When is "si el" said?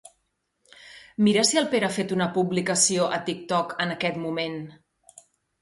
1.49-1.67